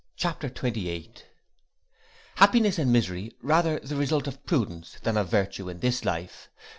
CHAPTER 0.15 0.47
XXVIII. 0.47 1.13
Happiness 2.37 2.79
and 2.79 2.91
misery 2.91 3.33
rather 3.39 3.77
the 3.77 3.95
result 3.95 4.25
of 4.25 4.43
prudence 4.47 4.97
than 5.03 5.15
of 5.15 5.29
virtue 5.29 5.69
in 5.69 5.79
this 5.79 6.03
life. 6.03 6.49